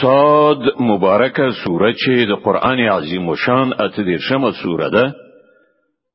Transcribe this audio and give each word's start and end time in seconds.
صاد 0.00 0.56
مبارکه 0.80 1.50
سوره 1.64 1.92
چې 1.94 2.26
د 2.28 2.32
قران 2.44 2.80
عظیم 2.80 3.28
و 3.28 3.36
شان 3.36 3.72
اته 3.80 4.02
دیرشمه 4.02 4.52
سوره 4.62 4.88
ده 4.90 5.14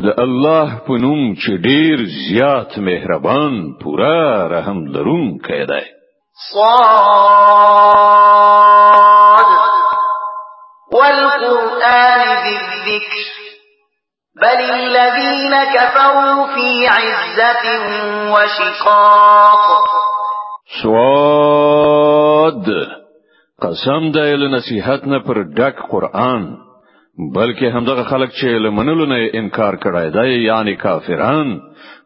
د 0.04 0.20
الله 0.20 0.68
په 0.86 0.92
نوم 0.92 1.34
چې 1.34 1.50
ډیر 1.68 1.96
زیات 2.30 2.78
مهربان 2.78 3.64
پورا 3.82 4.46
رحم 4.48 4.78
لرونکی 4.86 5.64
دی 5.68 5.84
صاد 6.52 8.39
بل 14.42 14.60
الذين 14.74 15.54
كفروا 15.76 16.46
في 16.54 16.68
عزة 16.88 17.64
وشقاق 18.34 19.90
سواد 20.82 22.66
قسم 23.62 24.08
دی 24.12 24.36
له 24.36 24.48
نصیحت 24.56 25.04
نه 25.06 25.18
پر 25.26 25.42
ډک 25.60 25.76
قران 25.90 26.46
بلکې 27.34 27.62
هم 27.64 27.76
همدغه 27.76 28.04
خلک 28.10 28.30
چې 28.30 28.46
له 28.66 28.70
منلو 28.76 29.06
نه 29.12 29.30
انکار 29.40 29.76
کړای 29.76 30.10
دی 30.18 30.44
یعنی 30.44 30.74
کافران 30.84 31.58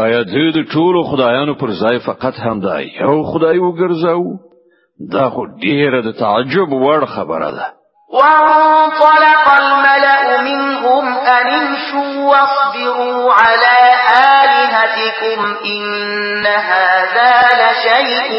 ایا 0.04 0.20
دې 0.32 0.46
د 0.56 0.58
ټول 0.72 0.94
خدایانو 1.12 1.54
پر 1.60 1.70
ځای 1.82 1.96
فقط 2.08 2.34
همدای 2.46 2.84
یو 3.00 3.22
خدای 3.30 3.58
وګرځاو 3.60 4.24
دا 5.12 5.30
خو 5.30 5.46
ډیره 5.62 6.02
د 6.02 6.10
تعجب 6.20 6.68
وړ 6.68 7.04
خبره 7.06 7.50
ده 7.58 7.66
وانطلق 8.14 9.44
الملأ 9.52 10.26
منهم 10.42 11.04
أن 11.18 11.46
امشوا 11.48 12.22
واصبروا 12.30 13.32
على 13.32 13.76
آلهتكم 14.42 15.42
إن 15.64 16.46
هذا 16.46 17.32
لشيء 17.60 18.32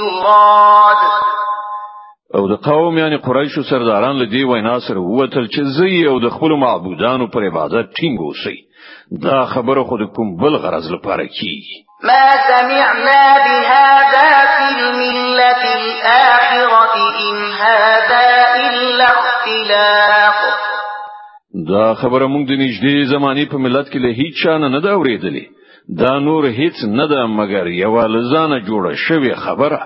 يراد 0.00 0.96
او 2.34 2.48
د 2.48 2.56
قوم 2.66 2.98
یعنی 2.98 3.16
قریش 3.16 3.52
سرداران 3.70 4.16
لدی 4.16 4.44
وینا 4.44 4.80
سره 4.80 4.98
وتل 5.00 5.46
چې 5.48 5.62
زی 5.80 6.06
او 6.06 6.18
د 6.20 6.28
خپل 6.28 6.52
معبودان 6.60 7.26
پر 7.26 7.44
عبادت 7.46 7.86
ټینګ 8.00 8.20
اوسئ 8.20 8.56
دا 9.22 9.44
خبره 9.44 9.84
خود 9.84 10.00
کوم 10.16 10.36
بل 10.36 10.56
غرض 10.56 10.90
لپاره 10.92 11.26
کی 11.26 11.56
ما 12.02 12.28
سمعنا 12.48 13.36
بهذا 13.44 14.28
في 14.56 14.64
المله 14.68 15.64
الاخره 15.80 16.85
إن 17.20 17.52
هذا 17.52 18.46
إلا 18.66 19.04
اختلاق 19.04 20.36
دا 21.72 21.94
خبره 22.02 22.26
موږ 22.34 22.44
د 22.48 22.52
نږدې 22.62 22.94
زمانی 23.12 23.44
په 23.52 23.56
ملت 23.64 23.86
کې 23.90 23.98
له 24.04 24.10
هیڅ 24.20 24.34
شان 24.42 24.60
نه 24.74 24.80
دا 24.86 24.92
اورېدلې 24.98 25.44
دا 26.00 26.12
نور 26.26 26.44
هیڅ 26.58 26.76
نه 26.98 27.06
ده 27.12 27.20
مګر 27.38 27.66
یو 27.84 27.94
لزانه 28.14 28.58
جوړه 28.68 28.92
شوی 29.06 29.34
خبره 29.34 29.80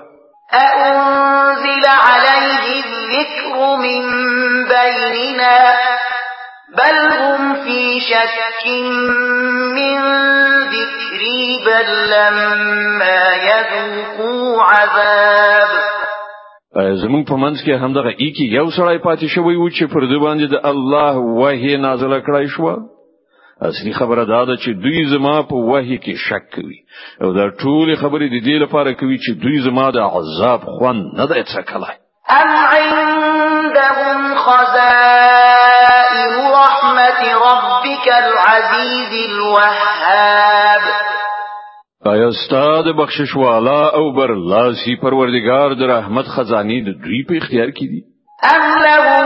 انزل 0.53 1.85
عليه 2.07 2.65
الذكر 2.85 3.75
من 3.85 4.01
بيننا 4.73 5.59
بل 6.77 6.95
هم 7.21 7.55
في 7.63 7.99
شك 7.99 8.67
من 9.77 9.97
ذكري 10.75 11.57
بل 11.65 11.87
لما 12.09 13.23
يذوقوا 13.33 14.63
عذاب 14.63 15.69
زمون 16.73 17.23
په 17.27 17.35
منځ 17.35 17.63
کې 17.65 17.73
هم 17.83 17.93
دغه 17.93 18.11
ایکی 18.23 18.45
یو 18.55 18.67
سړی 18.71 18.99
پاتې 19.07 19.25
شوی 19.35 19.55
و 19.55 19.69
چې 19.69 19.83
پر 19.93 20.03
دوی 20.09 20.19
باندې 20.19 20.45
د 20.49 20.55
الله 20.65 21.15
وحی 21.39 21.77
نازل 21.77 22.11
کړای 22.27 22.47
شو 22.47 22.77
اصلي 23.71 23.93
خبره 23.99 24.23
دا 24.25 24.45
ده 24.45 24.55
چې 24.63 24.69
دوی 24.83 25.03
زما 25.13 25.41
په 25.49 25.55
وحی 25.71 25.97
کې 26.03 26.13
شک 26.27 26.45
کوي 26.55 26.79
او 27.23 27.33
دا 27.33 27.45
ټول 27.61 27.87
خبرې 28.03 28.27
د 28.33 28.37
دې 28.47 28.55
لپاره 28.63 28.91
کوي 28.93 29.17
چې 29.25 29.31
دوی 29.43 29.59
زما 29.67 29.91
د 29.91 29.97
عذاب 29.99 30.61
خوان 30.71 30.97
نه 31.17 31.25
ده 31.25 31.43
څکلای 31.43 31.97
ام 32.41 32.49
عندهم 32.75 34.21
خزائن 34.35 36.29
رحمت 36.59 37.21
ربك 37.47 38.07
العزيز 38.23 39.29
الوهاب 39.31 41.11
آیا 42.09 42.29
د 42.85 42.93
بخشش 42.97 43.35
والا 43.37 43.81
او 43.97 44.11
بر 44.13 44.33
لاسی 44.35 44.95
پروردگار 45.01 45.73
د 45.81 45.83
رحمت 45.89 46.25
خزانی 46.35 46.77
د 46.87 46.95
دوی 47.03 47.19
په 47.31 47.37
اختیار 47.41 47.69
کې 47.77 47.85
دي 47.91 47.99
ام 48.53 48.73
لهم 48.87 49.25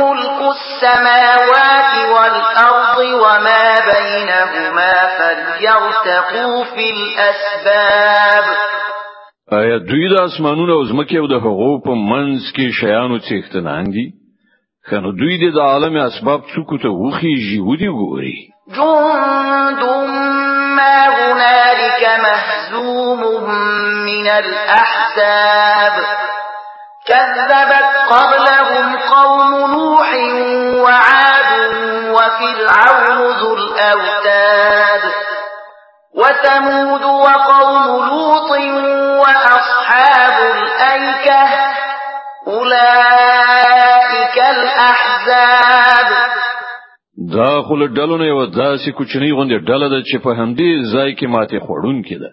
ملک 0.00 0.40
السماوات 0.54 1.92
والارض 2.14 2.98
وما 3.22 3.70
بينهما 3.90 4.94
فليرتقوا 5.18 6.64
في 6.74 6.88
الاسباب 6.96 8.52
آیا 9.62 9.78
دوی 9.78 10.08
د 10.16 10.20
اسمانونو 10.24 10.72
او 10.74 10.84
ځمکې 10.90 11.16
او 11.18 11.26
د 11.26 11.32
هغو 11.48 11.72
په 11.80 11.94
منځ 11.94 12.40
کې 12.56 12.68
شیانو 12.80 13.18
څښتنان 13.18 13.84
دي 13.96 14.06
خنو 14.90 15.12
دوی 15.20 15.50
د 15.50 15.58
عالم 15.70 15.96
اسباب 16.10 16.40
څوک 16.54 16.82
ته 16.82 16.88
وخی 16.88 17.32
ژوندي 17.48 17.90
ګوري 18.04 18.36
جند 18.68 19.84
ما 20.76 21.04
هنالك 21.08 22.20
مهزوم 22.20 23.20
من 24.04 24.26
الأحزاب 24.30 25.92
كذبت 27.06 27.84
قبلهم 28.10 28.96
قوم 28.96 29.50
نوح 29.72 30.12
وعاد 30.76 31.72
وفرعون 32.10 33.28
ذو 33.30 33.54
الأوتاد 33.54 35.02
وثمود 36.14 37.02
وقوم 37.04 37.86
لوط 38.08 38.50
وأصحاب 39.20 40.52
الأيكة 40.56 41.66
أولئك 42.48 44.38
الأحزاب 44.38 45.77
دا 47.36 47.54
خل 47.66 47.80
ډلونه 47.96 48.24
یو 48.26 48.44
داسې 48.46 48.90
کوچنی 48.98 49.30
غونډه 49.38 49.58
ډله 49.68 49.86
ده 49.94 50.00
چې 50.08 50.16
په 50.24 50.30
همدې 50.38 50.70
ځای 50.92 51.10
کې 51.18 51.30
ماته 51.34 51.58
خورون 51.66 51.98
کده 52.08 52.30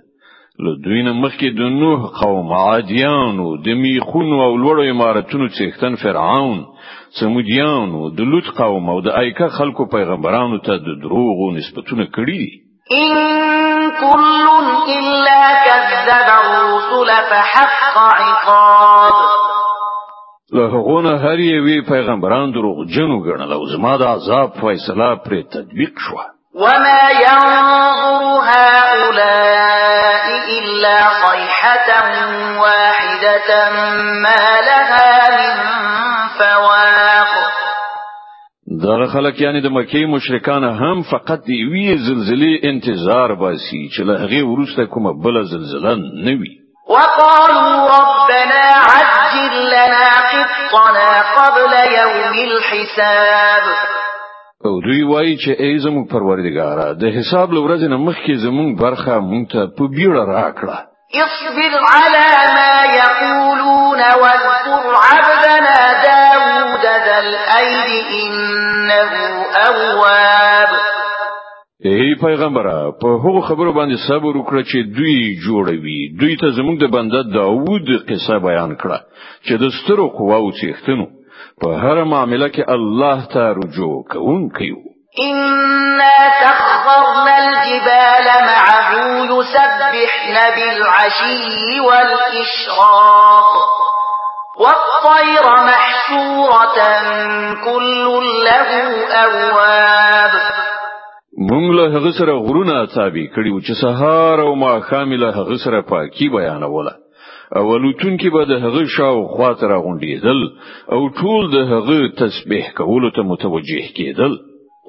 له 0.66 0.72
دوی 0.86 1.02
نه 1.08 1.14
مخکې 1.24 1.48
د 1.60 1.74
نوح 1.80 2.06
قوم 2.20 2.54
عادیانو 2.60 3.48
د 3.66 3.78
میخونو 3.86 4.36
او 4.46 4.54
لوړو 4.58 4.86
عمارتونو 4.92 5.48
څښتن 5.56 5.96
فرعون 6.04 6.60
سمودیانو 7.22 8.10
د 8.18 8.22
لوط 8.34 8.54
قوم 8.62 8.90
او 8.94 9.02
د 9.08 9.18
ایکه 9.24 9.48
خلکو 9.58 9.86
پیغمبرانو 9.98 10.60
ته 10.68 10.78
د 10.88 10.96
دروغو 11.04 11.50
نسبتونه 11.58 12.06
کړي 12.20 12.38
دي 12.46 13.02
ان 13.02 13.92
كل 14.04 14.96
الا 15.00 15.42
كذب 15.66 16.32
الرسل 16.38 17.12
فحق 17.52 18.00
عقاب 18.22 19.54
له 20.54 20.62
هغونه 20.66 21.10
هر 21.16 21.40
یوې 21.40 21.88
پیغمبران 21.90 22.52
دروغ 22.52 22.86
جنو 22.86 23.20
ګڼل 23.26 23.52
او 23.54 23.66
زما 23.66 23.98
د 23.98 24.04
عذاب 24.04 24.50
فیصله 24.62 25.16
پر 25.16 25.42
تطبیق 25.42 25.94
شو 25.98 26.16
وما 26.56 27.10
ينظر 27.12 28.44
هؤلاء 28.50 30.26
إلا 30.60 30.98
صيحة 31.28 31.88
واحدة 32.62 33.70
ما 34.24 34.48
لها 34.70 35.10
من 35.38 35.56
فواق 36.38 37.32
در 38.84 39.06
خلک 39.14 39.42
یعنی 39.42 39.62
د 39.62 39.68
مکی 39.72 40.06
مشرکان 40.06 40.64
هم 40.64 41.02
فقط 41.12 41.40
دی 41.46 41.66
وی 41.66 41.98
زلزلې 41.98 42.64
انتظار 42.66 43.34
باسي 43.36 43.90
چې 43.98 44.02
له 44.02 44.14
هغه 44.16 44.44
ورسته 44.48 44.86
کومه 44.86 45.14
بل 45.24 45.44
زلزلہ 45.44 45.96
نه 46.24 46.32
وي 46.40 46.54
وقالوا 46.90 47.88
ربنا 47.88 48.68
عجل 48.90 49.70
لنا 49.70 49.95
حقنا 50.46 51.10
قبل 51.40 51.74
یوم 51.92 52.36
الحساب 52.50 53.64
او 54.66 54.82
دوی 54.86 55.04
وایي 55.04 55.38
چې 55.38 55.50
ای 55.60 55.78
زموږ 55.86 56.06
پروردګار 56.14 56.94
د 57.02 57.06
حساب 57.18 57.50
لورځ 57.54 57.82
نه 57.92 57.98
مخکې 58.08 58.34
زموږ 58.46 58.70
برخه 58.84 59.20
مونږ 59.30 59.46
ته 59.52 59.62
په 59.78 59.84
بیړه 59.96 60.24
راکړه 60.36 60.78
اصبر 61.26 61.74
على 61.98 62.30
ما 62.56 62.76
يقولون 63.02 64.00
واذكر 64.24 64.84
عبدنا 65.08 65.78
داود 66.10 66.86
ذا 67.08 67.18
الأيد 67.20 68.08
إنه 68.26 69.12
أواب 69.70 70.55
ای 72.16 72.22
پیغمبره 72.28 72.92
په 73.02 73.08
هغه 73.24 73.42
خبرو 73.48 73.74
باندې 73.74 73.96
صبر 74.08 74.34
وکړه 74.38 74.64
چې 74.72 74.78
دوی 74.98 75.20
جوړوي 75.48 76.00
دوی 76.20 76.36
ته 76.42 76.48
زموږ 76.58 76.78
د 76.80 76.88
بنده 76.96 77.24
داوود 77.40 77.88
قصه 78.10 78.40
بیان 78.40 78.72
کړه 78.82 78.98
چې 79.48 79.54
د 79.62 79.64
سترو 79.78 80.08
قواو 80.18 80.52
څښتنو 80.60 81.06
په 81.62 81.68
هر 81.84 82.04
معاملې 82.04 82.50
کې 82.56 82.64
الله 82.76 83.20
ته 83.34 83.40
رجوع 83.60 83.96
کوونکی 84.14 84.72
وو 84.72 84.82
إنا 85.30 86.18
سخرنا 86.44 87.38
الجبال 87.48 88.28
معه 88.52 88.90
يسبحن 89.32 90.38
بالعشي 90.58 91.80
والإشراق 91.80 93.60
والطير 94.64 95.46
محشورة 95.70 96.82
كل 97.66 98.24
له 98.46 98.68
أواب 99.16 100.65
مونږ 101.38 101.66
له 101.78 101.84
هغه 101.96 102.12
سره 102.18 102.34
غرونه 102.48 102.74
اصابې 102.86 103.26
کړیو 103.36 103.62
چې 103.66 103.74
سهار 103.84 104.40
او 104.46 104.56
ماښام 104.66 105.10
له 105.24 105.30
هغه 105.38 105.58
سره 105.64 105.82
پاکي 105.92 106.30
بیانوله 106.36 106.92
اولوتون 107.62 108.14
کې 108.22 108.30
به 108.36 108.44
د 108.52 108.64
هغه 108.66 108.86
شاو 108.98 109.28
خاطر 109.38 109.72
غونډېدل 109.86 110.40
او 110.96 111.02
ټول 111.20 111.52
د 111.56 111.68
هغه 111.74 111.98
تسبیح 112.22 112.66
کولو 112.80 113.10
ته 113.16 113.22
متوجه 113.32 113.84
کېدل 113.98 114.34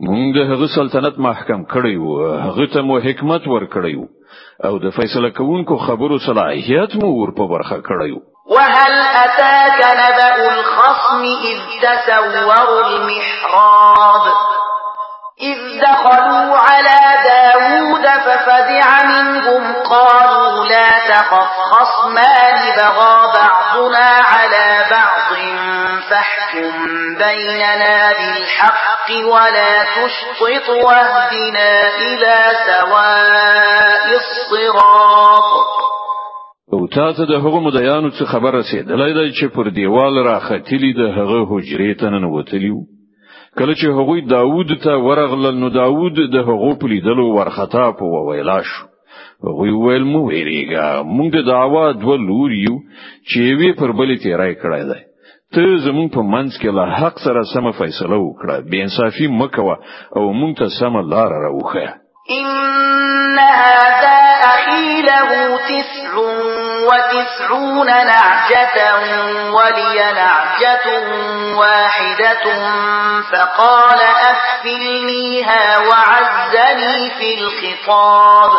مونږ 0.07 0.35
هغه 0.51 0.67
سلطنت 0.77 1.15
محکم 1.27 1.61
کړی 1.73 1.97
وو 2.03 2.17
هغه 2.45 2.67
ته 2.75 2.81
مو 2.89 2.97
حکمت 3.07 3.43
ور 3.53 3.65
کړی 3.75 3.95
وو 3.97 4.09
او 4.67 4.79
د 4.85 4.91
فیصله 4.99 5.31
کوونکو 5.39 5.77
خبرو 5.87 6.19
صلاحیت 6.27 6.91
مو 7.01 7.09
ور 7.19 7.31
په 7.39 7.47
برخه 7.55 7.77
کړی 7.89 8.13
وو 8.13 8.23
وهل 8.55 8.95
اتاك 9.23 9.81
نبأ 10.03 10.31
الخصم 10.53 11.27
اذ 11.31 11.59
تسوروا 11.87 12.81
المحراب 12.87 14.31
اذ 15.51 15.59
دخلوا 15.83 16.57
على 16.69 17.05
داوود 17.27 18.07
ففزع 18.29 18.89
منهم 19.11 19.73
قال 19.91 20.28
لا 20.71 20.89
تخف 21.09 21.53
خصمان 21.73 22.61
بغى 22.79 23.17
بعضنا 23.39 24.09
على 24.33 24.67
بعض 24.91 25.31
فاحكم 26.11 26.71
بيننا 27.25 27.95
بالحق 28.19 29.09
ولا 29.33 29.73
تشطط 29.97 30.69
واهدنا 30.85 31.71
إلى 32.05 32.37
سواء 32.69 34.05
الصراط 34.23 35.79
او 36.73 36.87
تا 36.87 37.13
ته 37.13 37.25
د 37.27 37.31
هغو 37.33 37.61
مدیانو 37.61 38.11
څخه 38.11 38.27
خبر 38.33 38.55
رسیدلای 38.55 39.15
دی 39.15 39.33
چې 39.35 39.53
پر 39.57 39.69
دیوال 39.69 40.19
راخه 40.27 40.55
راختلی 40.55 40.93
د 40.93 41.01
هغه 41.01 41.47
حجرې 41.47 42.01
ته 42.01 42.07
ننوتلی 42.11 42.71
وو 42.71 42.85
کله 43.59 43.75
چې 43.75 43.85
هغوی 43.87 44.21
داوود 44.27 44.79
ته 44.85 44.91
ورغلل 45.07 45.59
نو 45.61 45.69
داوود 45.69 46.15
د 46.33 46.37
هغو 46.51 46.75
په 46.79 46.87
لیدلو 46.89 47.27
ورختا 47.39 47.91
په 48.01 48.05
ویلا 48.29 48.61
شو 48.63 48.88
غوی 49.47 49.71
ویل 49.71 50.05
مو 50.13 50.21
ویریګا 50.29 50.87
مونږ 51.17 51.31
د 51.37 51.41
داوا 51.51 51.85
د 51.93 52.03
ولوریو 52.09 52.75
چې 53.29 53.41
وی 53.59 53.71
پر 53.79 53.91
بلی 53.99 54.17
تی 54.23 54.33
راي 54.41 54.55
کړای 54.63 54.83
دی 54.91 55.01
ته 55.55 55.79
زمون 55.87 56.09
په 56.15 56.23
منس 56.33 56.59
کې 56.63 56.71
له 56.79 56.85
حق 56.99 57.19
سره 57.27 57.43
سم 57.53 57.71
فیصله 57.81 58.15
وکړه 58.23 58.55
بې 58.71 58.79
انصافي 58.87 59.29
مکوه 59.41 59.77
او 60.17 60.25
مونږ 60.39 60.53
ته 60.59 60.67
سم 60.79 60.95
لار 61.13 61.31
راوخه 61.45 61.95
ان 62.41 63.39
هذا 63.39 64.17
اخي 64.55 65.03
له 65.11 65.29
تسع 65.71 66.11
وتسعون 66.91 67.87
نعجة 67.89 68.77
ولي 69.55 69.97
نعجة 70.19 70.87
واحدة 71.61 72.45
فقال 73.33 74.01
أكفلنيها 74.03 75.79
وعزني 75.79 77.11
في 77.19 77.29
الخطاب 77.41 78.51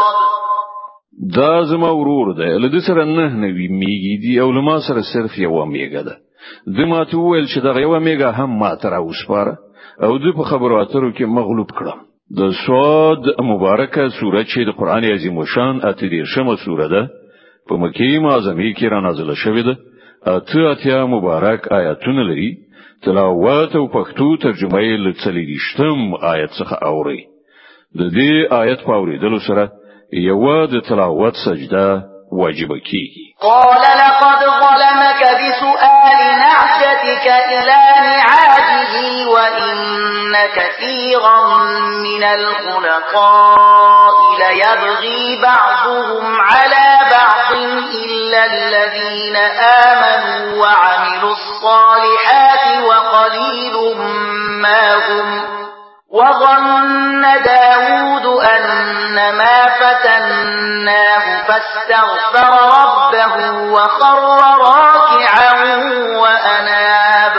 دا 1.35 1.63
زما 1.63 1.91
ورور 1.95 2.33
ده 2.35 2.45
لدې 2.59 2.79
سره 2.87 3.03
نه 3.05 3.27
نوی 3.35 3.67
میږي 3.67 4.21
دی 4.23 4.39
او 4.39 4.51
لما 4.51 4.79
سره 4.87 5.01
صرف 5.13 5.37
یو 5.37 5.65
میګه 5.65 6.03
ده 6.07 6.15
د 6.67 6.79
ماته 6.79 7.17
ویل 7.17 7.45
چې 7.47 7.59
دا 7.59 7.79
یو 7.81 7.99
میګه 7.99 8.23
هم 8.39 8.49
ما 8.59 8.75
تر 8.81 8.93
اوسپاره 8.93 9.57
او 10.03 10.17
د 10.17 10.23
په 10.37 10.43
خبرو 10.43 10.79
اترو 10.81 11.11
کې 11.13 11.23
مغلوب 11.23 11.71
کړم 11.71 11.99
د 12.37 12.51
سواد 12.65 13.23
مبارکه 13.49 14.09
سوره 14.19 14.43
چې 14.43 14.59
د 14.65 14.71
قران 14.79 15.03
عظیم 15.03 15.43
شان 15.45 15.75
اته 15.89 16.07
دې 16.09 16.21
شمه 16.35 16.55
سوره 16.65 16.87
ده 16.87 17.09
په 17.69 17.77
مکی 17.77 18.11
معظمه 18.19 18.73
کې 18.77 18.85
را 18.91 18.99
نازله 19.07 19.35
شوې 19.43 19.63
ده 19.67 19.75
اته 20.35 20.59
اتیا 20.71 21.05
مبارک 21.05 21.71
آیاتونه 21.71 22.23
لري 22.29 22.49
تلاوت 23.03 23.75
او 23.75 23.87
پښتو 23.95 24.41
ترجمه 24.43 24.79
یې 24.87 24.95
لڅلېشتم 25.07 26.23
آیت 26.33 26.49
څخه 26.49 26.75
اوري 26.83 27.21
د 27.99 28.01
دې 28.15 28.53
آیت 28.53 28.79
په 28.85 28.91
اوریدلو 28.93 29.39
سره 29.47 29.78
يواد 30.13 30.69
تلاوت 30.89 31.33
سجده 31.45 32.01
واجب 32.31 32.69
كي 32.85 33.07
قال 33.41 33.81
لقد 33.81 34.39
ظلمك 34.39 35.21
بسؤال 35.21 36.39
نعجتك 36.39 37.27
الى 37.27 37.79
نعاجه 38.01 38.95
وان 39.27 40.33
كثيرا 40.55 41.57
من 41.81 42.23
الخلقاء 42.23 44.13
ليبغي 44.39 45.41
بعضهم 45.43 46.35
على 46.41 46.99
بعض 47.11 47.57
الا 48.05 48.45
الذين 48.45 49.35
امنوا 49.85 50.65
وعملوا 50.65 51.31
الصالحات 51.31 52.83
وقليل 52.83 53.97
ما 54.61 54.95
هم 54.95 55.41
وظن 56.11 57.21
داود 57.21 58.25
ان 58.25 59.15
ما 59.35 59.68
فَفَتَنَّاهُ 59.89 61.47
فَاسْتَغْفَرَ 61.47 62.53
رَبَّهُ 62.77 63.35
وَخَرَّ 63.73 64.21
رَاكِعًا 64.61 65.77
وَأَنَابَ 66.23 67.33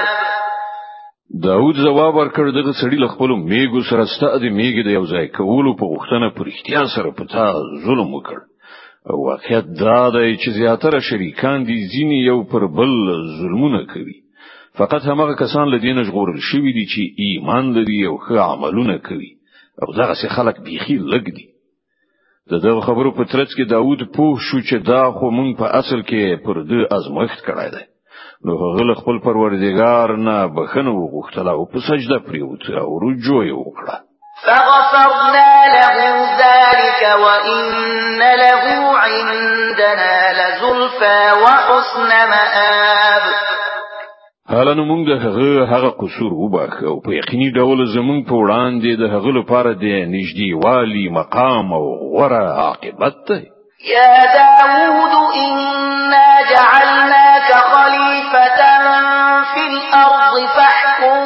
داود 1.43 1.75
جواب 1.75 2.15
ورکړ 2.15 2.51
دغه 2.51 2.73
سړی 2.81 2.97
له 3.03 3.09
خپل 3.13 3.31
میګو 3.51 3.81
سره 3.91 4.05
ستاسو 4.15 4.51
میګي 4.59 4.83
د 4.89 4.97
یو 4.99 5.05
ځای 5.13 5.29
کولو 5.41 5.75
په 5.83 5.93
وختنه 5.93 6.31
پر 6.39 6.51
اختیار 6.55 6.87
سره 6.97 7.11
پتا 7.21 7.47
ظلم 7.85 8.11
وکړ 8.15 8.39
او 9.11 9.17
واقعیت 9.27 9.65
دا 9.83 10.01
دی 10.17 10.33
چې 10.37 10.51
زیاتره 10.59 11.01
شریکان 11.11 11.65
دي 11.69 11.79
ځینی 11.95 12.19
یو 12.31 12.39
پر 12.55 12.67
بل 12.81 12.93
ظلمونه 13.43 13.87
کوي 13.93 14.17
فقط 14.81 15.07
هغه 15.13 15.35
کسان 15.45 15.69
لدین 15.77 16.03
ژغورل 16.11 16.41
شوی 16.51 16.73
دي 16.81 16.87
چې 16.97 17.29
ایمان 17.29 17.73
لري 17.79 18.03
او 18.11 18.19
ښه 18.27 18.53
عملونه 18.53 18.99
کوي 19.11 19.31
او 19.83 19.95
دغه 19.95 20.15
څه 20.15 20.37
خلک 20.41 20.61
بيخي 20.69 20.99
لګ 21.15 21.25
دي 21.39 21.50
د 22.53 22.55
دغه 22.67 22.81
خبرو 22.89 23.11
په 23.19 23.25
ترڅ 23.33 23.51
کې 23.57 23.71
داوود 23.75 24.01
پوه 24.15 24.35
شو 24.47 24.59
چې 24.69 24.77
دا 24.91 25.03
خو 25.17 25.27
مونږ 25.39 25.51
په 25.61 25.67
اصل 25.81 26.01
کې 26.11 26.23
پر 26.45 26.57
دې 26.71 26.81
ازمښت 26.97 27.39
کړای 27.47 27.69
دی 27.75 27.85
نو 28.45 28.53
هغه 28.63 28.95
خپل 29.01 29.17
پروردگار 29.27 30.09
نه 30.27 30.37
بخنه 30.57 30.91
وغوښتله 31.01 31.51
او 31.59 31.63
په 31.73 31.79
سجده 31.89 32.19
پریوت 32.27 32.63
او 32.83 32.91
رجوع 33.05 33.43
یې 33.49 33.55
وکړه 33.63 33.97
فغفرنا 34.45 35.53
له 35.77 35.97
ذلك 36.43 37.01
وان 37.25 38.21
له 38.43 38.63
عندنا 39.07 40.15
لزلفى 40.39 41.19
وحسن 41.45 42.11
مآب 42.33 43.23
حالانو 44.55 44.83
موږ 44.91 45.01
د 45.11 45.13
هغه 45.25 45.51
هغه 45.73 45.91
قصور 46.03 46.33
وباخ 46.43 46.73
او 46.91 46.95
په 47.05 47.11
یقیني 47.21 47.49
ډول 47.59 47.79
زمونږ 47.97 48.21
په 48.31 48.35
وړاندې 48.43 48.91
د 49.03 49.05
هغه 49.15 49.31
لپاره 49.39 49.71
د 49.85 49.87
والی 50.65 51.05
مقام 51.19 51.67
او 51.79 51.87
غره 52.19 52.45
عاقبت 52.63 53.15
دی 53.31 53.45
يا 53.97 54.17
داوود 54.39 55.13
إنا 55.45 56.29
جعلناك 56.53 57.49
خليفة 57.73 58.59
في 59.53 59.63
الأرض 59.73 60.35
فاحكم 60.57 61.25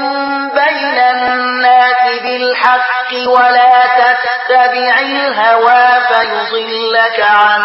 بين 0.61 0.97
الناس 1.15 2.01
بالحق 2.25 3.11
ولا 3.35 3.75
تتبع 4.03 4.95
الهوى 5.01 5.89
فيضلك 6.09 7.19
عن 7.21 7.61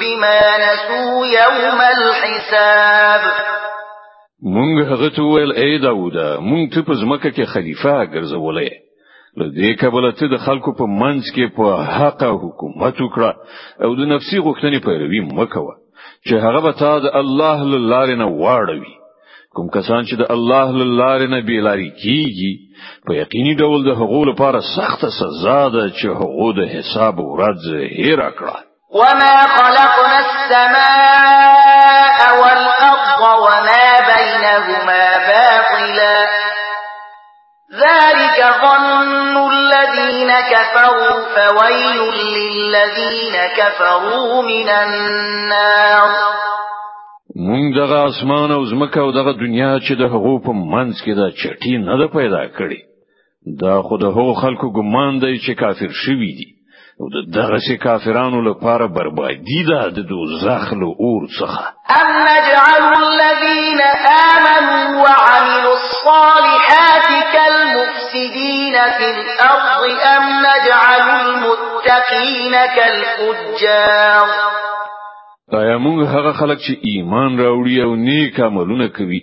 بما 0.00 0.40
نسوا 0.58 1.26
يوم 1.26 1.80
الحساب 1.80 3.20
مونږ 4.56 4.76
هغه 4.90 5.08
ته 5.16 5.22
ویل 5.22 5.52
ای 5.52 5.78
داوود 5.78 6.16
مونږ 6.50 6.68
ته 6.74 6.80
په 6.86 6.92
ځمکه 7.02 7.30
کې 7.34 7.44
خلیفہ 7.54 7.96
ګرځولې 8.14 8.85
لدې 9.40 9.70
کبل 9.80 10.04
ته 10.18 10.26
د 10.34 10.38
خلکو 10.44 10.70
په 10.76 10.84
منځ 11.00 11.24
کې 11.34 11.54
په 11.56 11.96
حق 11.96 12.22
حکومت 12.44 13.00
وکړه 13.04 13.32
او 13.84 13.90
د 13.98 14.08
نفسي 14.12 14.38
غوښتنې 14.46 14.82
پیروي 14.86 15.20
مکوه 15.40 15.74
چې 16.26 16.34
هغه 16.44 16.60
به 16.66 16.72
تا 16.82 16.92
د 17.06 17.12
الله 17.20 17.82
لاره 17.92 18.16
نه 18.22 18.28
واړوي 18.42 18.94
کوم 19.56 19.68
کسان 19.76 20.08
چې 20.08 20.14
د 20.22 20.30
الله 20.36 20.88
لاره 21.02 21.26
نه 21.34 21.40
بیلاری 21.50 21.90
کیږي 22.04 23.04
په 23.06 23.18
یقیني 23.22 23.54
ډول 23.62 23.84
د 23.88 23.98
حقوق 24.00 24.24
لپاره 24.32 24.64
سخت 24.72 25.06
سزا 25.20 25.60
ده 25.76 25.86
چې 25.98 26.18
حقوق 26.22 26.56
د 26.60 26.72
حساب 26.74 27.20
ورځ 27.28 27.64
هیر 27.98 28.26
کړه 28.40 28.56
وما 29.02 29.34
خلقنا 29.56 30.18
السماء 30.26 32.20
والارض 32.40 32.95
ذلك 37.76 38.38
ظن 38.62 39.36
الذين 39.52 40.30
كفروا 40.52 41.16
فويل 41.34 42.00
للذين 42.36 43.36
كفروا 43.56 44.42
من 44.42 44.68
النار 44.68 46.10
مونږ 47.46 47.74
دغه 47.76 47.98
اسمان 48.08 48.50
او 48.52 48.64
زمکه 48.64 49.00
او 49.00 49.10
دغه 49.12 49.32
دنیا 49.32 49.78
چې 49.86 49.92
د 49.92 50.02
هغو 50.14 50.38
په 50.46 50.52
منځ 50.52 50.94
کې 51.04 51.12
دا 51.20 51.26
چټي 51.42 51.74
نه 51.88 51.96
ده 52.00 52.06
پیدا 52.18 52.42
کړې 52.58 52.80
دا 53.62 53.82
خود 53.82 54.02
هغو 54.02 54.34
خلکو 54.34 54.66
ګمان 54.76 55.18
دی 55.18 55.38
چې 55.44 55.52
کافر 55.60 55.90
شوي 56.04 56.30
دي 56.38 56.48
او 57.00 57.06
دغه 57.32 57.58
سي 57.68 57.76
کافرانو 57.76 58.40
لپاره 58.50 58.86
بربادي 58.86 59.62
ده 59.70 59.88
د 59.88 59.98
دوزخ 60.10 60.72
له 60.80 60.88
اور 61.04 61.22
څخه 61.38 61.62
ام 62.00 62.08
نجعل 62.26 62.84
الذين 63.02 63.65
الذين 63.76 64.08
آمنوا 64.32 65.02
وعملوا 65.06 65.74
الصالحات 65.76 67.08
كالمفسدين 67.32 68.72
في 68.72 69.08
الأرض 69.16 69.82
أم 70.02 70.24
نجعل 70.46 71.04
المتقين 71.20 72.52
كالفجار 72.76 74.26
دا 75.52 75.58
موږ 75.78 75.98
هغه 76.14 76.32
خلک 76.32 76.58
چې 76.58 76.74
ایمان 76.90 77.38
راوړي 77.38 77.82
او 77.84 77.94
نیک 77.96 78.40
عملونه 78.40 78.88
کوي 78.88 79.20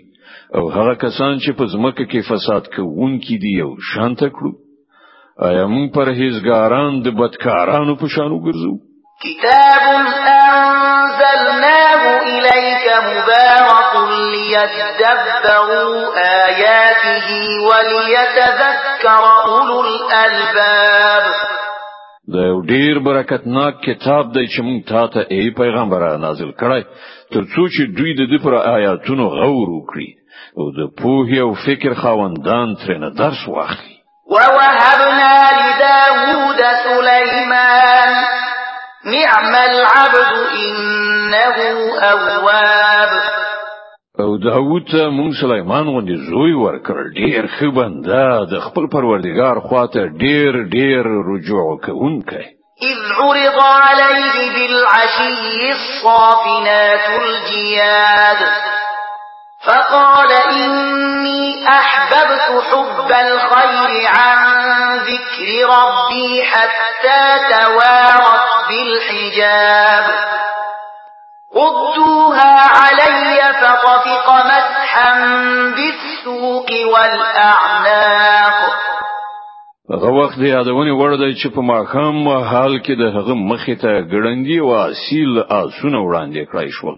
او 0.56 0.70
هغه 0.70 0.94
کسان 0.96 1.36
چې 1.40 1.52
په 1.58 1.66
ځمکه 1.74 2.04
کې 2.12 2.30
فساد 2.30 2.68
کوونکي 2.76 3.38
دي 3.44 3.62
او 3.64 3.70
شانت 3.90 4.24
کړو 4.24 4.52
ایا 5.50 5.66
موږ 5.68 5.94
پرهیزګاران 5.98 7.02
د 7.06 7.10
بدکارانو 7.20 7.96
په 8.04 8.08
شان 8.16 8.30
وګرځو 8.36 8.74
کتاب 9.24 9.84
انزلناه 10.00 11.83
الكتاب 12.04 12.28
إليك 12.28 12.88
مبارك 13.08 13.94
ليتدبروا 14.32 16.14
آياته 16.18 17.30
وليتذكر 17.68 19.24
أولو 19.48 19.80
الألباب 19.82 21.24
دا 22.28 22.40
یو 22.48 22.60
ډیر 22.62 23.00
برکتناک 23.06 23.76
کتاب 23.86 24.28
دی 24.34 24.46
چې 24.48 24.62
مونږ 24.66 24.88
تا 24.90 25.08
ته 25.08 25.26
ای 25.30 25.50
پیغمبره 25.60 26.18
نازل 26.18 26.52
کړی 26.52 26.84
ترڅو 27.36 27.66
چې 27.68 27.84
دوی 27.98 28.14
د 28.14 28.30
دې 28.32 28.44
پر 28.46 28.54
آیاتونو 28.60 29.26
غور 29.36 29.68
وکړي 29.74 30.10
او 30.58 30.72
د 30.78 30.92
پوهې 31.02 31.38
او 31.46 31.54
فکر 31.66 31.94
خاوندان 32.04 32.76
ترنه 32.84 33.10
درس 33.24 33.44
واخلي 33.48 33.98
ووهبنا 34.36 35.34
لداود 35.60 36.64
سليمان 36.86 38.24
نعم 39.06 39.56
العبد 39.56 40.56
إنه 40.56 41.76
أواب 42.04 43.10
او 44.20 44.38
داوود 44.38 44.84
ته 44.86 45.32
سليمان 45.42 45.84
غوندې 45.88 46.16
زوی 46.30 46.54
ورکړ 46.54 46.96
ډېر 47.16 47.48
ښه 47.48 47.72
بنده 47.76 48.46
د 48.52 48.60
خپل 48.60 48.88
پروردگار 48.88 49.60
خواته 49.60 50.06
ډېر 50.08 50.54
ډېر 50.76 51.04
رجوع 51.30 51.78
کوونکی 51.86 52.44
إذ 52.82 53.02
عرض 53.22 53.60
عليه 53.64 54.52
بالعشي 54.54 55.72
الصافنات 55.72 57.22
الجياد 57.22 58.38
فقال 59.68 60.30
إني 60.32 61.68
أحببت 61.68 62.62
حب 62.72 63.12
الخير 63.28 63.92
عن 64.16 64.38
ذكر 64.98 65.46
ربي 65.78 66.32
حتى 66.52 67.22
توارت 67.52 68.50
بالحجاب 68.70 70.04
ردوها 71.56 72.52
علي 72.80 73.40
فطفق 73.54 74.28
مسحا 74.52 75.12
بالسوق 75.76 76.68
والأعناق 76.94 78.54
هغه 79.92 80.10
وخت 80.12 80.40
دی 80.40 80.48
یادونه 80.50 80.94
ورده 80.98 81.18
دی 81.26 81.36
چې 81.36 81.48
په 81.56 81.62
ماخام 81.62 82.28
حال 82.44 82.82
کې 82.82 82.92
د 83.00 83.02
هغه 83.18 83.34
مخې 83.50 83.82
ته 83.82 83.92
ګړندي 84.12 84.60
او 84.62 84.76
اصیل 84.76 85.40
آسونه 85.50 86.00
وړاندې 86.08 86.50
کړای 86.52 86.70
شول 86.80 86.96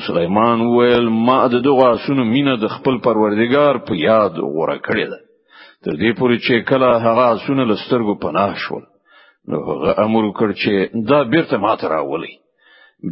سليمان 0.00 0.60
ویل 0.60 1.08
ما 1.08 1.46
د 1.48 1.60
دغه 1.62 1.96
شنو 2.06 2.24
مینه 2.24 2.56
د 2.56 2.66
خپل 2.68 2.98
پروردگار 3.06 3.78
په 3.86 3.94
یاد 3.96 4.32
غوړه 4.52 4.76
کړې 4.86 5.06
ده 5.10 5.18
تر 5.84 5.90
دې 6.00 6.10
پورې 6.18 6.36
چې 6.44 6.64
کله 6.70 6.88
هغه 7.06 7.38
شنو 7.46 7.64
لسترګو 7.64 8.14
پناه 8.24 8.54
شول 8.56 8.82
نو 9.48 9.58
هغه 9.70 9.94
امر 10.04 10.22
وکړ 10.24 10.50
چې 10.62 11.04
دا 11.10 11.22
بیرته 11.34 11.56
ماته 11.58 11.88
راولي 11.88 12.32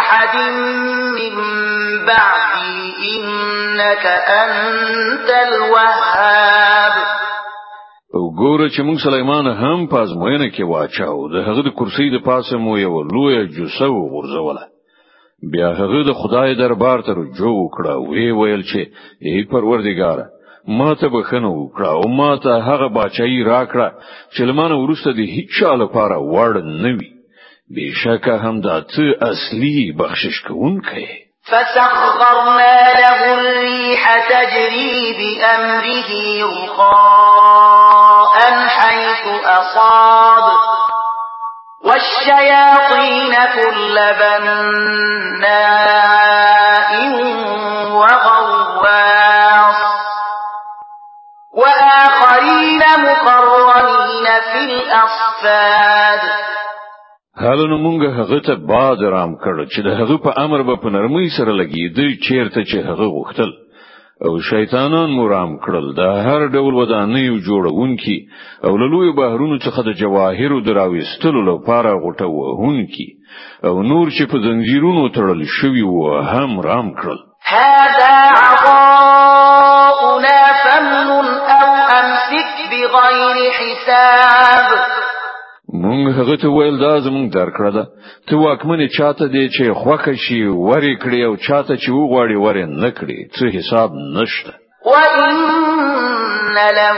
أحد 0.00 0.36
من 1.18 1.34
بعدي 2.10 2.76
إنك 3.16 4.04
أنت 4.42 5.28
الوهاب 5.48 6.94
او 8.14 8.24
ګوره 8.40 8.68
چې 8.68 8.80
موږ 8.82 8.98
سليمان 9.04 9.46
هم 9.46 9.86
پاز 9.92 10.08
موینه 10.18 10.48
کې 10.54 10.62
واچاو 10.72 11.28
د 11.34 11.42
هغه 11.48 11.62
د 11.68 11.72
کرسۍ 11.80 12.10
د 12.14 12.22
پاسه 12.26 12.58
مو 12.64 12.74
یو 12.82 13.00
لوی 13.14 13.40
جوسه 13.56 13.88
وغورځوله 13.94 14.64
بیا 15.52 15.70
هغه 15.80 16.02
د 16.08 16.12
خدای 16.22 16.54
دربار 16.60 17.02
ته 17.06 17.12
رجوع 17.20 17.54
وکړه 17.56 17.92
وی 17.96 18.30
ویل 18.32 18.62
چې 18.70 18.82
ای 19.28 19.40
پروردګاره 19.54 20.26
ما 20.78 20.94
ته 21.00 21.08
بخنه 21.14 21.50
وکړه 21.54 21.88
او 21.96 22.08
ما 22.20 22.30
ته 22.44 22.62
هغه 22.70 22.88
بچی 22.98 23.42
راکړه 23.44 23.90
چې 24.36 24.40
لمانه 24.48 24.74
ورسته 24.78 25.10
دي 25.16 25.26
هیڅ 25.34 25.76
لپاره 25.82 26.16
وړ 26.32 26.62
نه 26.82 26.90
وي 27.00 27.13
بشك 27.76 28.28
هم 28.28 28.60
دات 28.60 28.92
اصلي 29.22 29.92
بخشش 29.98 30.40
کوونکی 30.48 31.06
فسخرنا 31.44 32.92
له 33.00 33.34
الريح 33.34 34.24
تجري 34.28 35.14
بأمره 35.18 36.10
رخاء 36.64 38.66
حيث 38.68 39.44
أصاب 39.46 40.44
والشياطين 41.84 43.32
كل 43.54 43.96
بناء 44.20 45.52
وغواص 47.90 49.84
وآخرين 51.54 52.80
مقرنين 52.98 54.24
في 54.52 54.60
الأصفاد 54.72 56.20
حالا 57.42 57.66
نو 57.70 57.76
مونږ 57.84 58.02
هغه 58.16 58.38
ته 58.46 58.54
باز 58.66 59.00
رام 59.12 59.32
کړ 59.44 59.56
چې 59.72 59.80
د 59.86 59.90
هغه 60.00 60.16
په 60.24 60.30
امر 60.44 60.62
به 60.66 60.74
په 60.82 60.88
نرمۍ 60.96 61.28
سره 61.38 61.52
لګیدي 61.60 62.08
چیرته 62.26 62.60
چې 62.62 62.76
هغه 62.88 63.04
غوښتل 63.14 63.50
او 64.26 64.32
شیطانان 64.50 65.10
مرام 65.20 65.56
کړل 65.64 65.88
دا 65.96 66.10
هر 66.26 66.46
ډول 66.46 66.74
ودانۍ 66.76 67.24
جوړونکي 67.48 68.16
او 68.66 68.76
لوی 68.82 69.10
بهرونو 69.16 69.58
څخه 69.64 69.82
د 69.88 69.96
جواهر 70.02 70.54
دراويستلو 70.68 71.42
لپاره 71.50 71.92
غټه 72.04 72.24
وهونکي 72.34 73.06
او 73.68 73.74
نور 73.90 74.08
چې 74.18 74.30
په 74.30 74.38
زنجیرونو 74.44 75.02
تړل 75.16 75.42
شوی 75.54 75.82
و 75.94 76.04
هم 76.34 76.60
رام 76.68 76.92
کړل 77.00 77.18
هذا 77.54 78.12
عطاؤنا 78.44 80.38
فمن 80.64 81.10
او 81.56 81.68
امسك 81.96 82.52
بغير 82.70 83.42
حساب 83.58 85.02
مونږ 85.82 86.02
هغه 86.18 86.34
ته 86.42 86.48
ویل 86.56 86.76
دا 86.86 86.94
زمونږ 87.06 87.26
درکړه 87.38 87.70
ده 87.76 87.84
ته 88.26 88.34
واکمنې 88.44 88.86
چاته 88.98 89.24
دی 89.34 89.44
چې 89.54 89.64
خوخه 89.80 90.14
شي 90.24 90.40
وری 90.68 90.94
کړی 91.02 91.20
او 91.28 91.32
چاته 91.46 91.74
چې 91.82 91.88
وغواړي 91.98 92.36
وری 92.44 92.64
نه 92.82 92.90
کړی 92.98 93.18
څه 93.34 93.44
حساب 93.56 93.90
نشته 94.16 94.52
وان 94.92 96.56
له 96.80 96.96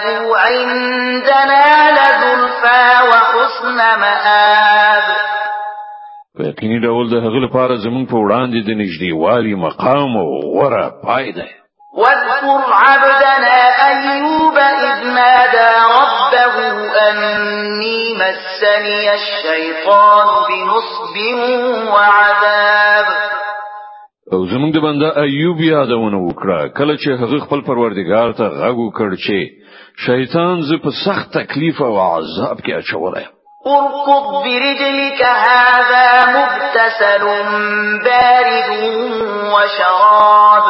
عندنا 0.49 1.67
لزلفا 1.99 2.83
وحسن 3.11 3.79
مآب 4.05 5.03
په 6.37 6.41
یقیني 6.51 6.79
ډول 6.87 7.05
د 7.13 7.17
هغه 7.27 7.39
لپاره 7.47 7.83
زمونږ 7.85 8.05
په 8.11 8.17
وړاندې 8.25 8.59
د 8.67 8.71
نږدېوالي 8.81 9.53
مقام 9.67 10.13
او 10.23 10.29
غوړه 10.55 10.85
پای 11.05 11.27
ده 11.37 11.47
واذكر 11.97 12.73
عبدنا 12.73 13.57
أيوب 13.89 14.57
إذ 14.59 15.03
نادى 15.17 15.71
ربه 16.01 16.57
أني 17.09 18.03
مسني 18.21 19.15
الشيطان 19.21 20.27
بنصب 20.49 21.15
وعذاب 21.93 23.07
او 24.33 24.45
زمونږ 24.47 24.73
د 24.75 24.79
بنده 24.83 25.17
ایوب 25.23 25.61
یادونه 25.61 26.19
وکړه 26.29 26.69
کله 26.79 26.97
چې 26.97 27.09
هغه 27.23 27.39
خپل 27.47 27.61
پروردگار 27.67 28.33
ته 28.39 28.45
غږ 28.49 28.77
وکړ 28.87 29.11
چې 29.27 29.39
شیطان 30.07 30.61
زه 30.69 30.77
په 30.85 30.91
سخت 31.05 31.27
تکلیف 31.39 31.83
او 31.83 32.01
عذاب 32.01 32.59
کې 32.59 32.73
اچولم 32.73 33.29
اركض 33.67 34.27
برجلك 34.47 35.23
هذا 35.23 36.07
مبتسل 36.37 37.25
بارد 38.07 38.71
وشراب 39.55 40.65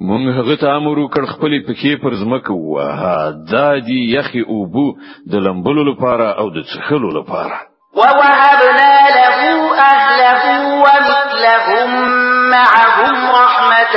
مونږ 0.00 0.24
هغه 0.38 0.56
ته 0.56 0.68
امر 0.76 0.98
وکړ 0.98 1.24
خپل 1.26 1.52
پکې 1.66 1.96
پر 2.02 2.14
ځمکه 2.20 2.52
وها 2.52 3.30
دا 3.52 3.78
دی 3.88 3.98
یخي 4.16 4.40
اوبو 4.54 4.86
د 5.30 5.34
لمبلو 5.46 5.82
لپاره 5.90 6.26
او 6.38 6.50
د 6.50 6.56
څښلو 6.68 7.10
لپاره 7.18 7.56
ووهبنا 7.94 8.96
له 9.20 9.36
اهله 9.92 10.44
ومثلهم 10.84 11.88
معهم 12.50 13.16
رحمة 13.30 13.96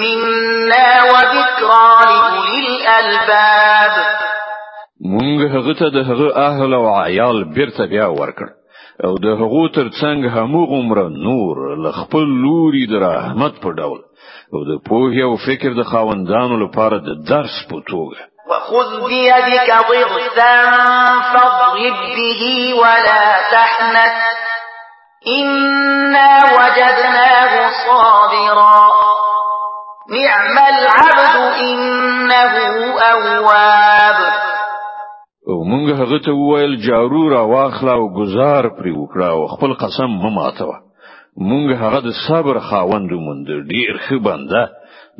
منا 0.00 0.88
وذكرى 1.10 1.84
لأولي 2.06 2.58
الألباب 2.70 3.94
مونږ 5.14 5.38
هغه 5.54 5.72
ته 5.78 5.88
د 5.90 5.96
هغه 6.10 6.48
اهل 6.48 6.74
او 6.74 6.94
عیال 7.00 7.44
بیرته 7.54 7.86
بیا 7.86 8.06
ورکړ 8.08 8.46
او 9.06 9.12
د 9.24 9.26
هغو 9.40 9.64
ترڅنګ 9.78 10.20
هموغمره 10.36 11.06
نور 11.26 11.54
ل 11.84 11.86
خپل 11.98 12.24
لوري 12.42 12.84
د 12.88 12.92
رحمت 13.06 13.54
په 13.62 13.68
ډول 13.78 14.00
او 14.54 14.58
د 14.70 14.72
پوهې 14.88 15.22
او 15.28 15.34
فکر 15.46 15.70
د 15.76 15.82
خاوندانو 15.92 16.56
لپاره 16.64 16.96
د 17.08 17.10
درس 17.30 17.56
په 17.70 17.76
توګه 17.92 18.18
وخذ 18.50 18.88
بيدك 19.10 19.70
ضغثا 19.88 20.54
فاضرب 21.32 21.98
به 22.10 22.42
ولا 22.82 23.24
تحنث 23.54 24.14
إنا 25.38 26.30
وجدناه 26.58 27.52
صابرا 27.86 28.84
نعم 30.18 30.56
العبد 30.72 31.54
إنه 31.62 32.54
أواب 33.12 34.41
او 35.50 35.56
مونږ 35.70 35.86
هغه 36.00 36.18
ته 36.24 36.32
وویل 36.34 36.76
جارو 36.86 37.28
را 37.28 37.42
واخلا 37.52 37.94
او 38.00 38.06
گزار 38.18 38.64
پر 38.76 38.86
وکړه 39.00 39.28
او 39.36 39.42
خپل 39.52 39.72
قسم 39.82 40.10
مه 40.22 40.30
ماتوه 40.36 40.76
مونږ 41.48 41.66
هغه 41.82 42.00
د 42.06 42.10
صبر 42.26 42.54
خاوند 42.68 43.10
مونږ 43.26 43.44
ډیر 43.72 43.94
ښه 44.06 44.16
بنده 44.26 44.62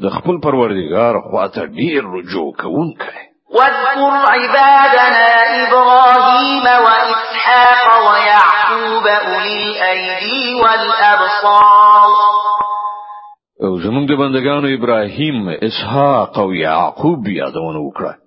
د 0.03 0.05
خپل 0.17 0.37
پروردگار 0.47 1.15
خواته 1.29 1.63
ډیر 1.79 2.03
رجوع 2.17 2.51
کوونکی 2.63 3.17
واذكر 3.57 4.01
عبادنا 4.29 5.31
إبراهيم 5.65 6.65
وإسحاق 6.87 7.85
ويعقوب 8.07 9.05
أولي 9.07 9.63
الأيدي 9.71 10.45
والأبصار 10.63 12.11
او 13.67 13.73
زمونږ 13.85 14.05
د 14.09 14.13
بندگانو 14.21 14.69
ابراهیم 14.79 15.49
اسحاق 15.69 16.33
او 16.39 16.49
یعقوب 16.55 17.23
یادونه 17.41 17.79
وکړه 17.87 18.22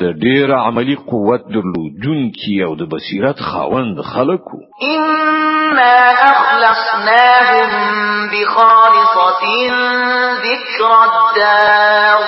د 0.00 0.12
ډیر 0.24 0.52
عملی 0.56 0.94
قوت 0.96 1.40
درلودونکي 1.54 2.52
او 2.66 2.74
د 2.74 2.82
بصیرت 2.92 3.36
خاوند 3.40 4.00
خلکو 4.00 4.58
إنا 4.82 6.10
أخلصناهم 6.12 7.70
بخالصة 8.32 9.42
ذكر 10.36 10.92
الدار 11.10 12.24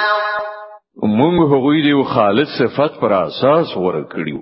موږ 1.02 1.36
هغوی 1.52 1.80
د 1.82 2.06
خالص 2.08 2.48
صفت 2.58 3.00
پر 3.00 3.12
اساس 3.12 3.76
ورکړیو 3.76 4.40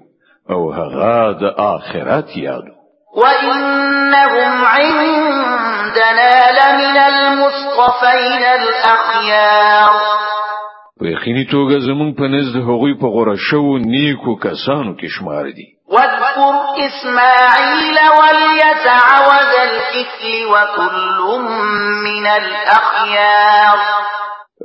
او 0.50 0.72
هغه 0.72 1.32
د 1.40 1.44
آخرت 1.58 2.37
یادو 2.37 2.72
وإنهم 3.16 4.64
عندنا 4.64 6.40
لمن 6.58 6.96
المصطفين 6.96 8.42
الأخيار 8.61 10.22
په 11.00 11.05
یقیني 11.14 11.44
توګه 11.55 11.76
زمونږ 11.88 12.11
په 12.18 12.26
نزد 12.35 12.57
هغوی 12.68 12.94
په 13.00 13.07
غوړه 13.14 13.35
شو 13.46 13.64
نیکو 13.92 14.33
کسانو 14.46 14.92
کې 14.98 15.09
شمار 15.16 15.44
دي 15.59 15.66
واذكر 15.92 16.37
اسماعيل 16.88 17.98
واليسع 18.18 19.00
وذا 19.28 19.62
الكفل 19.72 20.46
وكل 20.52 21.42
من 22.09 22.24
الاخيار 22.26 23.78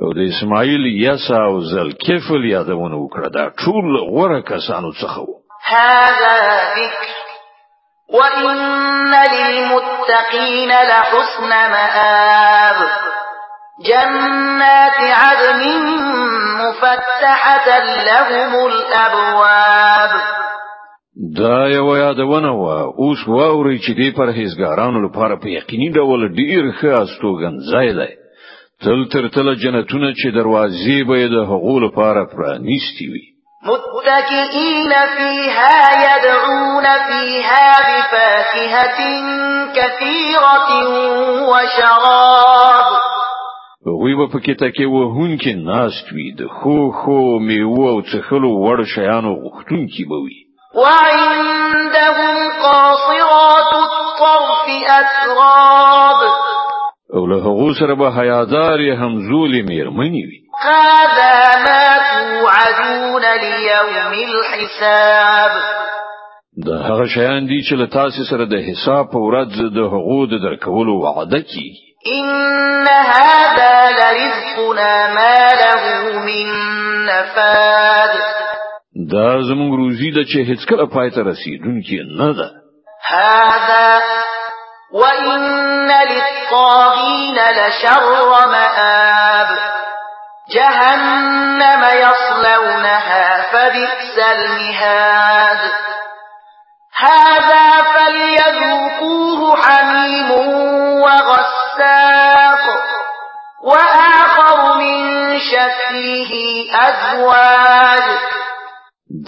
او 0.02 0.08
د 0.12 0.18
اسماعیل 0.32 0.82
یسع 1.06 1.40
او 1.50 1.60
ذل 1.70 1.92
کفل 2.06 2.44
یادونه 2.44 2.96
وکړه 3.00 3.28
دا 3.36 3.44
ټول 3.62 3.86
غوړه 4.10 4.40
کسانو 4.52 4.90
څخه 5.02 5.18
وو 5.20 5.36
هذا 5.64 6.36
ذکر 6.76 7.12
وان 8.12 9.14
للمتقين 9.34 10.68
لحسن 10.72 11.48
مآب 11.72 12.76
جنات 13.86 14.87
مفتحة 16.96 17.78
لهم 17.80 18.66
الأبواب 18.66 20.10
دا 21.36 21.68
یو 21.68 21.96
یادونه 21.96 22.52
وه 22.52 22.82
اوس 22.98 23.28
واوري 23.28 23.78
چې 23.78 23.90
دې 23.90 24.18
پرهیزګارانو 24.18 24.98
لپاره 25.06 25.36
په 25.42 25.48
یقیني 25.48 25.88
ډول 25.92 26.28
ډیر 26.36 26.64
ښه 26.78 26.98
استوګن 27.02 27.56
ځای 27.72 27.92
دی 27.98 28.12
تل 28.82 29.00
تر 29.12 29.28
تل 29.34 29.54
جنتونه 29.54 30.12
چې 30.12 30.28
دروازې 30.38 31.06
به 31.08 31.28
د 31.34 31.44
حقوق 31.50 31.78
لپاره 31.86 32.26
پرانیستي 32.34 33.06
وي 33.12 33.24
متكئين 33.66 34.92
فيها 35.16 35.76
يدعون 36.08 36.86
فيها 37.08 37.68
بفاكهة 37.88 38.96
كثيرة 39.76 40.68
وشراب 41.50 42.87
هغوی 43.86 44.14
به 44.18 44.26
په 44.32 44.38
کې 44.44 44.54
تکې 44.60 44.86
وهون 44.94 45.32
کې 45.42 45.52
ناست 45.70 46.06
وي 46.14 46.28
د 46.38 46.42
خو 46.56 46.78
خو 46.98 47.18
میوه 47.48 47.86
او 47.92 47.98
څخلو 48.12 48.50
وړ 48.64 48.78
شیانو 48.94 49.32
غوښتون 49.42 49.82
کې 49.92 50.02
به 50.10 50.16
وي 50.24 50.38
وعندهم 50.82 52.34
قاصرات 52.66 53.70
الطرف 53.84 54.66
اتراب 54.98 56.18
او 57.14 57.22
له 57.30 57.36
هغو 57.46 57.74
سره 57.80 57.94
به 58.00 58.08
حیادار 58.18 58.80
هم 59.00 59.12
زولې 59.30 59.60
میرمنې 59.70 60.24
وي 60.28 60.40
هذا 60.62 61.36
ما 61.66 61.86
توعدون 62.10 63.24
ليوم 63.44 63.94
الحساب 64.30 65.52
دا 66.66 66.76
هغه 66.88 67.06
شیان 67.14 67.46
دي 67.46 67.60
چې 67.66 67.74
له 67.80 67.86
تاسو 67.86 68.22
سره 68.30 68.44
د 68.44 68.54
حساب 68.66 69.04
په 69.12 69.18
ورځ 69.26 69.52
د 69.76 69.78
حقوق 69.92 70.30
درکولو 70.44 70.94
وعده 71.02 71.38
کیږي 71.42 71.87
إن 72.06 72.88
هذا 72.88 73.90
لرزقنا 73.90 75.08
ما 75.14 75.48
له 75.54 76.18
من 76.18 76.46
نفاد 77.06 78.10
دا 79.10 79.42
زمون 79.48 79.70
روزي 79.78 80.10
دا 80.10 80.24
چه 80.24 80.44
هیڅ 80.48 80.66
کله 80.68 80.86
پای 80.86 81.10
ته 81.10 81.22
رسیدونکې 81.22 81.98
نه 82.18 82.32
ده 82.32 82.50
هذا 83.06 84.02
وإن 84.92 85.40
للطاغين 85.88 87.34
لشر 87.36 88.46
مآب 88.50 89.46
جهنم 90.54 91.84
يصلونها 91.84 93.52
فبئس 93.52 94.18
المهاد 94.18 95.58
هذا 96.94 97.76
فليذوق 97.94 98.87
وآخر 103.70 104.58
من 104.82 105.04
شكله 105.52 106.32
أزواج 106.88 108.06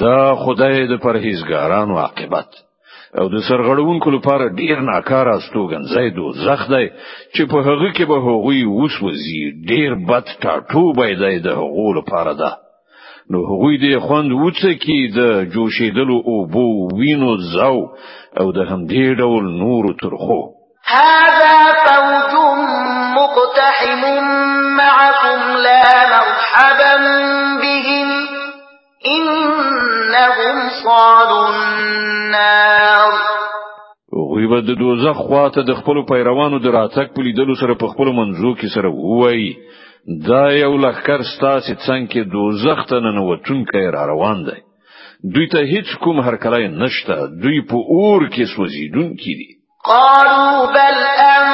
دا 0.01 0.21
خدای 0.35 0.87
د 0.89 1.01
پرهیزګارانو 1.05 1.99
عاقبت 1.99 2.51
او 3.19 3.27
د 3.35 3.37
سرغړونکو 3.49 4.09
لپاره 4.17 4.45
ډیر 4.61 4.81
ناکاره 4.91 5.33
استوګن 5.37 5.83
زیدو 5.95 6.27
زخ 6.47 6.63
دی 6.73 6.85
چې 7.35 7.43
په 7.53 7.59
هغه 7.69 7.89
کې 7.97 8.05
به 8.11 8.17
هغوی 8.29 8.65
وسوځي 8.65 9.43
ډیر 9.73 9.95
بد 10.11 10.27
ټاټو 10.47 10.85
به 10.99 11.15
دی 11.23 11.37
د 11.47 11.59
هغو 11.61 11.89
لپاره 12.01 12.35
ده 12.43 12.53
نو 13.33 13.43
هغوی 13.51 13.75
د 13.85 13.99
خوند 14.07 14.31
وڅ 14.45 14.63
کې 14.85 15.17
د 15.19 15.51
جوشیدلو 15.55 16.19
او 16.31 16.39
بو 16.55 16.67
وینو 17.01 17.35
زاو 17.55 17.81
او 18.41 18.47
د 18.59 18.71
همدې 18.71 19.07
ډول 19.23 19.45
نور 19.65 19.93
ترخو 20.05 20.41
هذا 20.93 21.50
مقتحم 23.19 24.03
معكم 24.77 25.41
لا 25.57 25.87
مرحبا 26.17 26.95
بهم 27.63 28.09
إنهم 29.17 30.57
صالوا 30.85 31.49
النار 31.55 33.13
غوی 34.35 34.47
به 34.47 34.61
د 34.61 34.79
دوزخ 34.79 35.17
خواته 35.19 35.63
د 35.63 35.75
خپل 35.81 36.03
پیروانو 36.11 36.59
د 36.59 36.67
راتګ 36.79 37.07
په 37.15 37.23
لیدلو 37.23 37.55
سره 37.63 37.75
په 37.75 37.87
خپل 37.93 38.09
منځو 38.19 38.55
کې 38.61 38.75
سره 38.75 38.91
وای 39.21 39.55
دا 40.29 40.45
یو 40.63 40.77
لخر 40.77 41.21
ستاسې 41.35 41.73
څنګه 41.87 42.11
کې 42.13 42.31
دوزخ 42.35 42.87
ته 42.91 43.01
ننوتونکې 43.01 43.93
را 43.97 44.07
روان 44.13 44.45
دی 44.51 44.59
دوی 45.35 45.47
ته 45.53 45.59
هیڅ 45.73 45.95
کوم 46.05 46.21
هرکلای 46.29 46.69
نشته 46.69 47.17
دوی 47.43 47.61
په 47.71 47.77
اور 47.99 48.23
کې 48.35 48.45
سوځیدونکي 48.55 49.35
دي 49.41 49.51
قالوا 49.85 50.67
بل 50.73 50.97
ان 51.35 51.47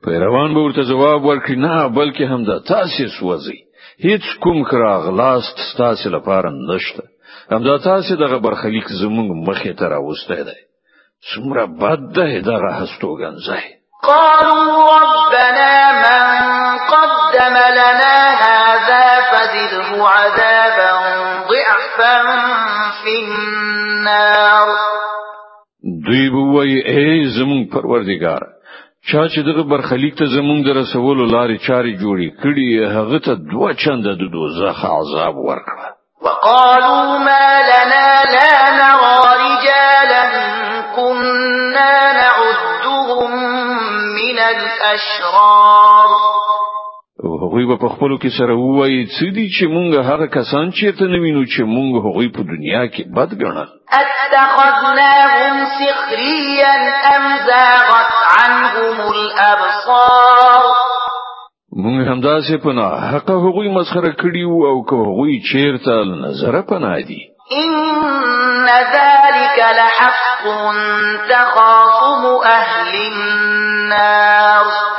پیروان 0.06 0.54
به 0.54 0.60
ورته 0.60 0.82
جواب 0.82 1.24
ورکړي 1.24 1.56
نه 1.56 1.88
بلکې 1.88 2.46
دا 2.46 2.58
تاسو 2.58 3.08
سوځي 3.20 3.58
هیڅ 4.04 4.38
کوم 4.42 4.64
کراغ 4.64 5.10
لاست 5.10 5.58
تاسو 5.76 6.10
لپاره 6.10 6.50
نشته 6.70 7.02
دا 7.50 7.78
تاسو 7.78 8.16
دغه 8.16 8.38
برخلیک 8.38 8.84
زمونږ 8.84 9.30
مخې 9.48 9.78
ته 9.78 9.84
راوسته 9.88 10.34
دی 10.42 10.60
څومره 11.34 11.64
بد 11.80 12.00
ده 12.12 12.40
دغه 12.40 12.72
هستوګنځي 12.72 13.76
قالوا 14.02 14.98
ربنا 14.98 15.92
من 16.02 16.46
قدم 16.94 17.54
لنا 17.54 18.35
وأعذبه 19.64 20.08
عذابا 20.08 20.90
ضعفا 21.50 22.22
في 23.04 23.10
النار 23.24 24.66
دوی 26.06 26.30
بووی 26.30 26.82
ای 26.84 27.24
زمون 27.38 27.64
پروردگار 27.68 28.40
چا 29.12 29.28
چې 29.28 29.38
دغه 29.38 29.62
برخلیک 29.62 30.14
ته 30.18 30.26
زمون 30.26 30.62
در 30.62 30.72
رسول 30.76 31.28
لارې 31.30 31.58
چارې 31.60 31.96
جوړې 31.96 32.42
کړي 32.42 32.96
هغه 32.96 33.18
ته 33.18 33.34
دوه 33.34 33.72
چنده 33.74 34.14
د 34.14 34.30
دوزخ 34.32 34.84
عذاب 34.84 35.36
ورکړه 35.36 35.86
وقالوا 36.22 37.18
ما 37.18 37.48
لنا 37.72 37.95
هغوی 47.56 47.76
په 47.82 47.88
خپل 47.94 48.12
کې 48.22 48.30
سره 48.38 48.54
وایي 48.60 49.02
چې 49.16 49.26
دي 49.36 49.44
چې 49.56 49.64
مونږ 49.74 49.90
هغه 50.10 50.26
کسان 50.38 50.66
چې 50.76 50.86
ته 50.98 51.04
نوینو 51.12 51.44
چې 51.52 51.60
مونږ 51.74 51.90
هغوی 52.06 52.28
په 52.36 52.40
دنیا 52.52 52.82
کې 52.92 53.02
بد 53.16 53.30
ګڼل 53.40 53.68
اتخذناهم 54.00 55.54
سخريا 55.78 56.74
ام 57.12 57.24
زاغت 57.48 58.10
عنهم 58.32 58.96
الابصار 59.14 60.66
مونږ 61.82 61.98
همداسې 62.12 62.54
په 62.64 62.70
نه 62.78 62.88
حق 63.12 63.30
هغوی 63.46 63.68
مسخره 63.78 64.12
کړی 64.22 64.44
او 64.70 64.76
که 64.88 64.94
هغوی 65.04 65.34
چیرته 65.48 65.94
نظر 66.24 66.62
پناه 66.72 67.00
دي 67.08 67.20
ان 67.64 68.66
ذلك 68.96 69.58
لحق 69.80 70.44
تخاصم 71.32 72.22
اهل 72.44 72.92
النار 73.12 74.96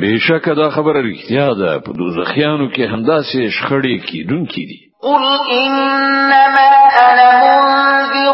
بشک 0.00 0.48
دا 0.56 0.70
خبره 0.70 1.02
رښتیا 1.10 1.54
ده 1.54 1.78
په 1.84 1.92
دوزخیانو 1.98 2.68
کې 2.74 2.80
همداسې 2.92 3.40
شخړې 3.56 3.96
کیدونکې 4.08 4.64
دي 4.70 4.80
قل 5.02 5.24
انما 5.62 6.64
انا 7.08 7.30
منذر 7.44 8.26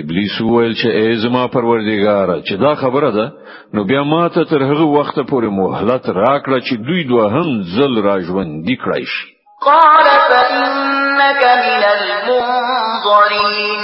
ابلیس 0.00 0.40
وویل 0.42 0.74
چې 0.80 0.88
ای 0.88 1.14
زما 1.22 1.46
پروردګار 1.52 2.28
چې 2.42 2.54
دا 2.64 2.74
خبره 2.82 3.10
ده 3.10 3.32
نو 3.74 3.84
بیا 3.84 4.02
ما 4.02 4.28
ته 4.28 4.44
تر 4.50 4.62
هغه 4.62 4.82
وخت 4.98 5.16
پورې 5.20 5.50
مهلت 5.56 6.06
راکړه 6.08 6.60
چې 6.60 6.76
دوی 6.90 7.04
دوه 7.08 7.30
هم 7.40 7.48
زل 7.76 8.02
را 8.08 8.20
ژوند 8.28 8.66
کړی 8.66 9.04
شي 9.12 9.24
قال 9.64 10.06
فإنك 10.30 11.42
من 11.64 11.82
المنظرين 11.88 13.82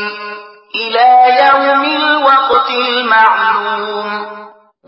إلى 0.84 1.10
يوم 1.46 1.85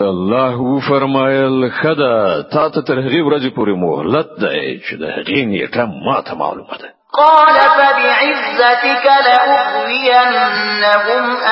الله 0.02 0.56
و 0.60 0.80
فرمایل 0.88 1.68
خدا 1.68 2.42
تا 2.42 2.70
ته 2.70 2.82
تر 2.82 2.98
هغه 2.98 3.22
ورځې 3.28 3.50
پورې 3.56 3.74
مهلت 3.82 4.28
دی 4.40 4.80
چې 4.80 4.94
د 5.00 5.04
هغې 5.16 5.40
نیټه 5.50 5.84
ما 6.06 6.20
ته 6.22 6.34
معلومه 6.34 6.76
ده 6.82 6.88
قال 7.12 7.56
فبعزتك 7.58 9.06
لأغوينهم 9.26 10.56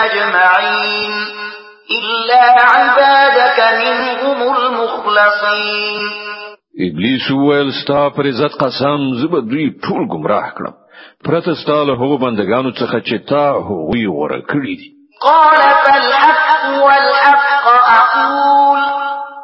أجمعين 0.05 1.13
إلا 1.91 2.43
عبادك 2.71 3.59
منهم 3.83 4.55
المخلصين 4.57 6.03
ابلیس 6.81 7.31
ویل 7.31 7.71
ستا 7.83 8.09
پر 8.17 8.27
عزت 8.27 8.59
قسم 8.61 9.13
زب 9.23 9.37
دوی 9.51 9.71
ټول 9.71 10.07
گمراه 10.11 10.51
کړم 10.57 10.75
پرته 11.25 11.55
ستا 11.55 11.83
له 11.85 11.93
هغو 12.03 12.17
بندگانو 12.19 12.71
څخه 12.73 13.01
چې 13.07 13.29
تا 13.29 13.51
هغوی 13.53 14.07
ورکړي 14.07 14.77
دي 14.83 14.93
قال 15.21 15.63
فالحق 15.85 16.85
والحق 16.85 17.36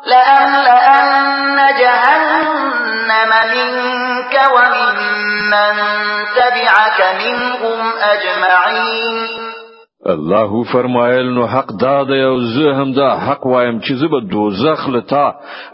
لَأَمْلَأَنَّ 0.07 1.59
جَهَنَّمَ 1.81 3.33
مِنكَ 3.55 4.35
وَمِمَّن 4.55 5.73
تَبِعَكَ 6.39 6.99
مِنْهُمْ 7.19 7.93
أَجْمَعِينَ 8.15 9.51
الله 10.13 10.63
فرمایل 10.73 11.29
نو 11.35 11.45
حق 11.51 11.69
دا 11.81 12.03
دی 12.11 12.21
زه 12.57 12.75
هم 12.81 12.93
دا 12.99 13.11
حق 13.27 13.47
وایم 13.47 13.81
چې 13.81 13.95
زه 14.01 14.09
به 14.09 14.21
دوزخ 14.33 14.89
لتا 14.97 15.25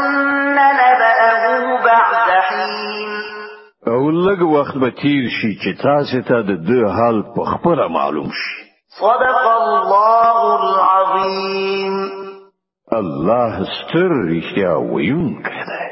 او 3.92 4.10
لږ 4.10 4.40
وخت 4.56 4.74
به 4.82 4.88
تیر 5.02 5.24
شي 5.38 5.50
چې 5.62 5.70
تاسو 5.84 6.18
ته 6.28 6.36
د 6.48 6.50
دې 6.68 6.80
حال 6.96 7.16
په 7.34 7.42
خپل 7.52 7.78
معلوم 7.96 8.30
شي 8.40 8.54
صدق 9.02 9.36
الله 9.60 10.42
العظیم 10.74 11.94
الله 13.00 13.52
ستر 13.76 14.10
رښتیا 14.32 14.72
ویونکی 14.92 15.60
دی 15.68 15.82